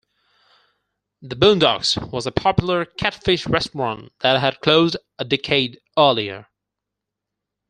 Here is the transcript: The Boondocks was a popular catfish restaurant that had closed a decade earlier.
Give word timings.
The 1.21 1.35
Boondocks 1.35 1.95
was 2.09 2.25
a 2.25 2.31
popular 2.31 2.85
catfish 2.85 3.45
restaurant 3.45 4.11
that 4.21 4.41
had 4.41 4.59
closed 4.59 4.97
a 5.19 5.23
decade 5.25 5.79
earlier. 5.95 6.47